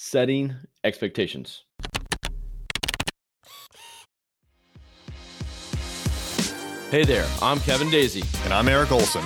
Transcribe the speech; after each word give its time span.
setting 0.00 0.54
expectations. 0.84 1.64
Hey 6.88 7.04
there, 7.04 7.26
I'm 7.42 7.58
Kevin 7.58 7.88
Daisey. 7.88 8.24
And 8.44 8.54
I'm 8.54 8.68
Eric 8.68 8.92
Olson. 8.92 9.24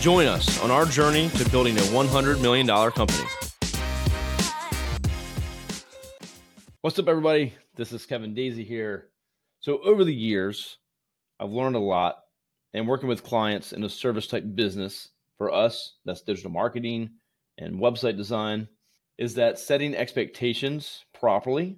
Join 0.00 0.26
us 0.26 0.58
on 0.62 0.70
our 0.70 0.86
journey 0.86 1.28
to 1.28 1.48
building 1.50 1.76
a 1.76 1.82
$100 1.82 2.40
million 2.40 2.66
company. 2.66 3.24
What's 6.80 6.98
up, 6.98 7.08
everybody? 7.08 7.52
This 7.74 7.92
is 7.92 8.06
Kevin 8.06 8.34
Daisey 8.34 8.66
here. 8.66 9.08
So, 9.60 9.82
over 9.84 10.02
the 10.02 10.14
years, 10.14 10.78
I've 11.38 11.50
learned 11.50 11.76
a 11.76 11.80
lot 11.80 12.22
and 12.72 12.88
working 12.88 13.08
with 13.08 13.22
clients 13.22 13.72
in 13.72 13.84
a 13.84 13.88
service 13.90 14.26
type 14.26 14.44
business 14.54 15.10
for 15.36 15.52
us, 15.52 15.96
that's 16.06 16.22
digital 16.22 16.50
marketing 16.50 17.10
and 17.58 17.76
website 17.76 18.16
design, 18.16 18.66
is 19.18 19.34
that 19.34 19.58
setting 19.58 19.94
expectations 19.94 21.04
properly 21.18 21.76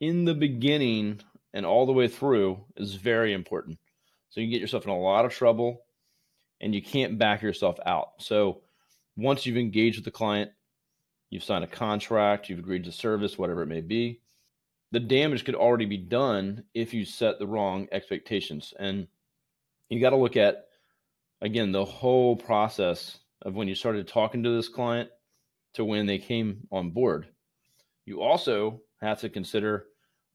in 0.00 0.24
the 0.24 0.34
beginning 0.34 1.20
and 1.52 1.66
all 1.66 1.86
the 1.86 1.92
way 1.92 2.08
through 2.08 2.64
is 2.76 2.94
very 2.94 3.32
important. 3.32 3.78
So 4.30 4.40
you 4.40 4.50
get 4.50 4.60
yourself 4.60 4.84
in 4.84 4.90
a 4.90 4.98
lot 4.98 5.24
of 5.24 5.32
trouble 5.32 5.82
and 6.60 6.74
you 6.74 6.82
can't 6.82 7.18
back 7.18 7.42
yourself 7.42 7.78
out. 7.84 8.12
So 8.18 8.62
once 9.16 9.44
you've 9.44 9.56
engaged 9.56 9.98
with 9.98 10.04
the 10.04 10.10
client, 10.10 10.52
you've 11.30 11.44
signed 11.44 11.64
a 11.64 11.68
contract, 11.68 12.48
you've 12.48 12.58
agreed 12.58 12.84
to 12.84 12.92
service, 12.92 13.36
whatever 13.36 13.62
it 13.62 13.68
may 13.68 13.80
be, 13.80 14.20
the 14.92 15.00
damage 15.00 15.44
could 15.44 15.54
already 15.54 15.86
be 15.86 15.96
done 15.96 16.64
if 16.74 16.94
you 16.94 17.04
set 17.04 17.38
the 17.38 17.46
wrong 17.46 17.88
expectations. 17.92 18.72
And 18.78 19.08
you 19.88 20.00
got 20.00 20.10
to 20.10 20.16
look 20.16 20.36
at, 20.36 20.66
again, 21.40 21.72
the 21.72 21.84
whole 21.84 22.36
process 22.36 23.18
of 23.42 23.54
when 23.54 23.68
you 23.68 23.74
started 23.74 24.06
talking 24.06 24.42
to 24.44 24.50
this 24.50 24.68
client 24.68 25.10
to 25.74 25.84
when 25.84 26.06
they 26.06 26.18
came 26.18 26.66
on 26.70 26.90
board. 26.90 27.26
You 28.04 28.20
also 28.20 28.82
have 29.00 29.20
to 29.20 29.28
consider 29.28 29.86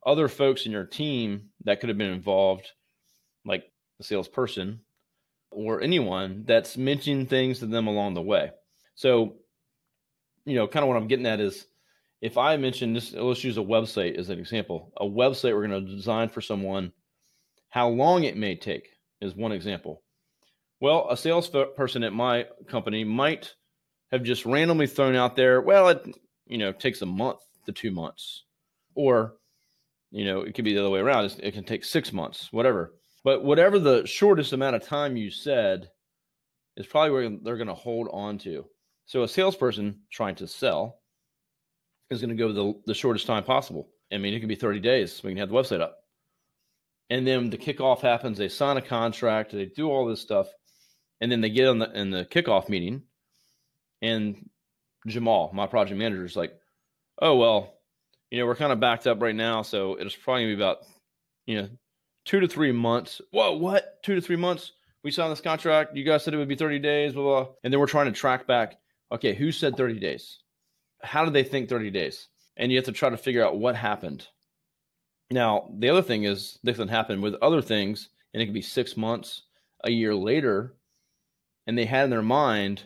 other 0.05 0.28
folks 0.28 0.66
in 0.66 0.72
your 0.72 0.86
team 0.86 1.50
that 1.66 1.80
could 1.80 1.89
have 1.89 1.98
been 1.98 2.11
involved, 2.14 2.67
like 3.45 3.64
the 3.98 4.03
salesperson 4.03 4.80
or 5.52 5.81
anyone 5.81 6.44
that's 6.45 6.78
mentioning 6.78 7.26
things 7.26 7.59
to 7.59 7.66
them 7.66 7.88
along 7.88 8.14
the 8.14 8.22
way. 8.22 8.52
So, 8.95 9.36
you 10.45 10.56
know, 10.56 10.67
kind 10.67 10.84
of 10.84 10.88
what 10.88 10.98
I'm 10.98 11.08
getting 11.08 11.26
at 11.26 11.39
is 11.39 11.66
if 12.22 12.38
I 12.38 12.58
mention 12.58 12.94
this, 12.94 13.14
let's 13.14 13.44
use 13.44 13.58
a 13.58 13.61
website 13.61 14.17
as 14.17 14.30
an 14.30 14.39
example. 14.39 14.92
A 14.98 15.06
website 15.06 15.54
we're 15.54 15.67
going 15.67 15.86
to 15.86 15.95
design 15.95 16.30
for 16.30 16.42
someone, 16.42 16.92
how 17.70 17.89
long 17.89 18.23
it 18.23 18.38
may 18.38 18.56
take 18.56 18.88
is 19.22 19.36
one 19.36 19.52
example. 19.52 20.04
Well, 20.80 21.08
a 21.09 21.17
salesperson 21.17 22.04
at 22.04 22.14
my 22.14 22.45
company 22.67 23.04
might 23.04 23.54
have 24.11 24.23
just 24.23 24.45
randomly 24.45 24.88
thrown 24.88 25.16
out 25.16 25.36
there, 25.36 25.61
well, 25.61 25.89
it 25.89 26.05
you 26.45 26.58
know 26.58 26.72
takes 26.72 27.02
a 27.02 27.05
month 27.05 27.39
to 27.66 27.72
two 27.72 27.91
months, 27.91 28.44
or 28.95 29.36
you 30.11 30.25
know 30.25 30.41
it 30.41 30.53
could 30.53 30.66
be 30.66 30.73
the 30.73 30.80
other 30.80 30.89
way 30.89 30.99
around. 30.99 31.36
It 31.41 31.53
can 31.53 31.64
take 31.64 31.83
six 31.83 32.14
months, 32.14 32.52
whatever. 32.52 32.94
But 33.23 33.44
whatever 33.44 33.80
the 33.80 34.05
shortest 34.05 34.53
amount 34.53 34.75
of 34.75 34.83
time 34.86 35.17
you 35.17 35.30
said 35.30 35.89
is 36.77 36.86
probably 36.86 37.11
where 37.11 37.38
they're 37.44 37.58
going 37.58 37.67
to 37.67 37.73
hold 37.73 38.08
on 38.14 38.38
to. 38.39 38.66
So 39.05 39.23
a 39.23 39.27
salesperson 39.27 40.02
trying 40.11 40.36
to 40.36 40.47
sell 40.47 40.99
is 42.09 42.21
going 42.21 42.30
to 42.30 42.36
go 42.36 42.53
the, 42.53 42.73
the 42.86 42.94
shortest 42.94 43.27
time 43.27 43.44
possible. 43.44 43.89
I 44.11 44.17
mean, 44.17 44.33
it 44.33 44.39
could 44.39 44.49
be 44.49 44.55
30 44.55 44.80
days. 44.80 45.21
We 45.23 45.31
can 45.31 45.39
have 45.39 45.49
the 45.49 45.55
website 45.55 45.81
up. 45.81 45.97
And 47.09 47.25
then 47.25 47.49
the 47.49 47.58
kickoff 47.58 48.02
happens. 48.02 48.38
They 48.38 48.49
sign 48.49 48.77
a 48.77 48.81
contract. 48.81 49.52
They 49.52 49.66
do 49.66 49.89
all 49.89 50.05
this 50.05 50.21
stuff, 50.21 50.47
and 51.21 51.31
then 51.31 51.42
they 51.42 51.49
get 51.49 51.67
on 51.67 51.80
the 51.80 51.92
in 51.92 52.11
the 52.11 52.25
kickoff 52.25 52.67
meeting, 52.67 53.03
and 54.02 54.50
Jamal, 55.06 55.52
my 55.53 55.67
project 55.67 55.98
manager, 55.98 56.26
is 56.26 56.36
like, 56.36 56.53
"Oh 57.22 57.36
well, 57.36 57.78
you 58.30 58.39
know, 58.39 58.45
we're 58.45 58.56
kind 58.56 58.73
of 58.73 58.80
backed 58.80 59.08
up 59.08 59.22
right 59.22 59.36
now, 59.36 59.62
so 59.62 59.95
it's 59.95 60.16
probably 60.16 60.44
gonna 60.44 60.56
be 60.56 60.62
about, 60.62 60.78
you 61.45 61.62
know, 61.62 61.70
two 62.26 62.39
to 62.42 62.48
three 62.48 62.72
months. 62.72 63.22
Whoa, 63.31 63.58
what? 63.58 64.04
Two 64.04 64.16
to 64.16 64.22
three 64.22 64.36
months? 64.36 64.73
We 65.04 65.11
signed 65.11 65.32
this 65.32 65.42
contract. 65.42 65.95
You 65.95 66.04
guys 66.04 66.23
said 66.23 66.33
it 66.33 66.38
would 66.38 66.49
be 66.49 66.55
30 66.55 66.80
days, 66.80 67.14
blah, 67.14 67.23
blah. 67.23 67.54
And 67.64 67.71
then 67.71 67.80
we're 67.80 67.88
trying 67.88 68.08
to 68.08 68.11
track 68.11 68.45
back. 68.45 68.76
Okay, 69.11 69.33
who 69.33 69.52
said 69.52 69.77
30 69.77 70.00
days? 70.00 70.39
How 71.02 71.23
did 71.23 71.33
they 71.33 71.44
think 71.44 71.70
30 71.70 71.92
days? 71.92 72.27
And 72.58 72.71
you 72.71 72.77
have 72.77 72.86
to 72.86 72.92
try 72.92 73.10
to 73.10 73.17
figure 73.17 73.45
out 73.45 73.58
what 73.58 73.76
happened. 73.76 74.27
Now, 75.32 75.70
the 75.77 75.89
other 75.89 76.02
thing 76.02 76.23
is 76.23 76.60
this 76.64 76.77
can 76.77 76.88
happen 76.88 77.21
with 77.21 77.36
other 77.36 77.61
things, 77.61 78.10
and 78.33 78.42
it 78.42 78.48
could 78.48 78.54
be 78.54 78.61
six 78.61 78.98
months, 78.98 79.44
a 79.83 79.92
year 79.92 80.16
later, 80.16 80.76
and 81.66 81.77
they 81.77 81.86
had 81.86 82.05
in 82.05 82.10
their 82.10 82.21
mind 82.21 82.83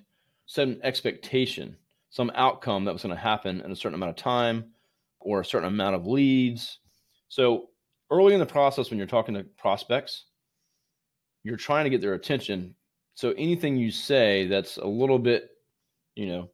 some 0.51 0.81
expectation, 0.83 1.77
some 2.09 2.29
outcome 2.35 2.83
that 2.83 2.91
was 2.91 3.03
going 3.03 3.15
to 3.15 3.21
happen 3.21 3.61
in 3.61 3.71
a 3.71 3.75
certain 3.75 3.95
amount 3.95 4.09
of 4.09 4.17
time 4.17 4.65
or 5.21 5.39
a 5.39 5.45
certain 5.45 5.69
amount 5.69 5.95
of 5.95 6.07
leads. 6.07 6.79
So 7.29 7.69
early 8.09 8.33
in 8.33 8.39
the 8.41 8.45
process, 8.45 8.89
when 8.89 8.97
you're 8.97 9.07
talking 9.07 9.33
to 9.35 9.45
prospects, 9.57 10.25
you're 11.43 11.55
trying 11.55 11.85
to 11.85 11.89
get 11.89 12.01
their 12.01 12.15
attention. 12.15 12.75
So 13.15 13.31
anything 13.37 13.77
you 13.77 13.91
say 13.91 14.45
that's 14.47 14.75
a 14.75 14.85
little 14.85 15.19
bit, 15.19 15.51
you 16.15 16.25
know, 16.25 16.49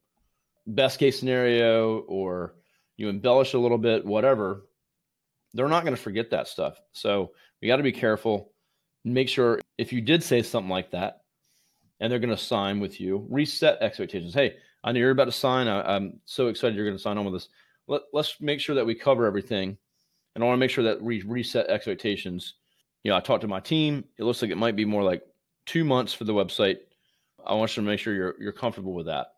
best 0.68 1.00
case 1.00 1.18
scenario 1.18 2.02
or 2.02 2.54
you 2.98 3.10
embellish 3.10 3.56
a 3.56 3.60
little 3.60 3.80
bit, 3.80 4.06
whatever, 4.06 4.68
they're 5.56 5.68
not 5.68 5.84
going 5.84 5.96
to 5.96 6.02
forget 6.02 6.30
that 6.30 6.48
stuff. 6.48 6.80
So 6.92 7.32
we 7.64 7.68
got 7.68 7.78
to 7.78 7.84
be 7.84 7.92
careful. 7.92 8.54
Make 9.04 9.28
sure 9.28 9.60
if 9.80 9.92
you 9.92 10.02
did 10.02 10.22
say 10.22 10.44
something 10.44 10.70
like 10.70 10.92
that 10.92 11.22
and 12.00 12.12
they're 12.12 12.20
going 12.20 12.36
to 12.36 12.38
sign 12.42 12.80
with 12.80 13.00
you, 13.00 13.26
reset 13.30 13.80
expectations. 13.82 14.34
Hey, 14.34 14.58
I 14.84 14.92
know 14.92 15.00
you're 15.00 15.12
about 15.12 15.26
to 15.26 15.32
sign. 15.32 15.68
I, 15.68 15.96
am 15.96 16.20
so 16.26 16.48
excited 16.48 16.76
you're 16.76 16.86
going 16.86 16.98
to 16.98 17.02
sign 17.02 17.18
on 17.18 17.26
with 17.26 17.36
us. 17.36 17.50
Let, 17.88 18.04
let's 18.14 18.40
make 18.40 18.60
sure 18.60 18.76
that 18.76 18.86
we 18.86 18.96
cover 18.96 19.26
everything. 19.26 19.78
And 20.36 20.44
I 20.44 20.48
want 20.48 20.58
to 20.58 20.60
make 20.60 20.72
sure 20.72 20.84
that 20.84 21.02
we 21.02 21.22
reset 21.24 21.68
expectations. 21.68 22.54
You 23.04 23.12
know, 23.12 23.18
I 23.18 23.22
talked 23.22 23.42
to 23.42 23.48
my 23.48 23.60
team. 23.60 24.06
It 24.18 24.24
looks 24.24 24.42
like 24.42 24.52
it 24.52 24.58
might 24.58 24.76
be 24.76 24.86
more 24.86 25.04
like 25.04 25.24
two 25.66 25.84
months 25.84 26.14
for 26.14 26.26
the 26.26 26.34
website. 26.34 26.78
I 27.46 27.54
want 27.54 27.76
you 27.76 27.84
to 27.84 27.90
make 27.90 28.00
sure 28.00 28.14
you're 28.14 28.36
you're 28.40 28.52
comfortable 28.52 28.94
with 28.94 29.06
that. 29.06 29.34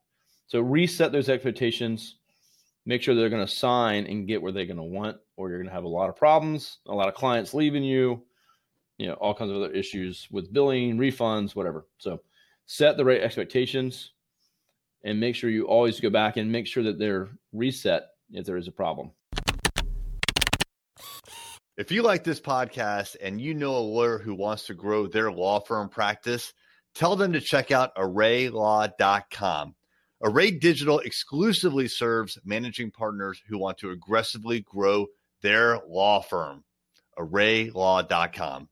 So 0.47 0.59
reset 0.61 1.11
those 1.11 1.29
expectations. 1.29 2.15
Make 2.85 3.01
sure 3.01 3.13
they're 3.13 3.29
going 3.29 3.45
to 3.45 3.53
sign 3.53 4.07
and 4.07 4.27
get 4.27 4.41
where 4.41 4.51
they're 4.51 4.65
going 4.65 4.77
to 4.77 4.83
want, 4.83 5.17
or 5.37 5.49
you're 5.49 5.59
going 5.59 5.69
to 5.69 5.73
have 5.73 5.83
a 5.83 5.87
lot 5.87 6.09
of 6.09 6.15
problems, 6.15 6.79
a 6.87 6.93
lot 6.93 7.07
of 7.07 7.13
clients 7.13 7.53
leaving 7.53 7.83
you, 7.83 8.23
you 8.97 9.07
know, 9.07 9.13
all 9.13 9.33
kinds 9.33 9.51
of 9.51 9.57
other 9.57 9.71
issues 9.71 10.27
with 10.31 10.51
billing, 10.51 10.97
refunds, 10.97 11.55
whatever. 11.55 11.85
So 11.99 12.21
set 12.69 12.97
the 12.97 13.03
right 13.03 13.21
expectations 13.21 14.11
and 15.03 15.19
make 15.19 15.33
sure 15.33 15.49
you 15.49 15.65
always 15.65 15.99
go 15.99 16.11
back 16.11 16.37
and 16.37 16.51
make 16.51 16.67
sure 16.67 16.83
that 16.83 16.99
they're 16.99 17.29
reset 17.51 18.03
if 18.31 18.45
there 18.45 18.57
is 18.57 18.67
a 18.67 18.71
problem. 18.71 19.09
If 21.77 21.91
you 21.91 22.03
like 22.03 22.23
this 22.23 22.39
podcast 22.39 23.15
and 23.23 23.41
you 23.41 23.55
know 23.55 23.75
a 23.75 23.79
lawyer 23.79 24.19
who 24.19 24.35
wants 24.35 24.67
to 24.67 24.75
grow 24.75 25.07
their 25.07 25.31
law 25.31 25.59
firm 25.61 25.89
practice, 25.89 26.53
tell 26.93 27.15
them 27.15 27.33
to 27.33 27.41
check 27.41 27.71
out 27.71 27.95
arraylaw.com. 27.95 29.75
Array 30.21 30.51
Digital 30.51 30.99
exclusively 30.99 31.87
serves 31.87 32.37
managing 32.45 32.91
partners 32.91 33.41
who 33.47 33.57
want 33.57 33.79
to 33.79 33.89
aggressively 33.89 34.59
grow 34.59 35.07
their 35.41 35.79
law 35.87 36.21
firm. 36.21 36.63
ArrayLaw.com. 37.17 38.69